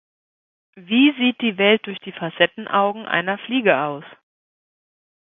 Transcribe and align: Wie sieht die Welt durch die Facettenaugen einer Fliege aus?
Wie 0.77 1.13
sieht 1.19 1.39
die 1.41 1.59
Welt 1.59 1.85
durch 1.85 1.99
die 1.99 2.11
Facettenaugen 2.11 3.05
einer 3.05 3.37
Fliege 3.37 3.77
aus? 3.81 4.03